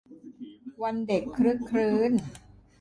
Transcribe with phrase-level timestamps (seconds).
[0.81, 2.11] วันเด็กครึกครื้น